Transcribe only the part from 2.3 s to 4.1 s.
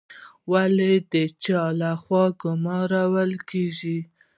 ګمارل کیږي؟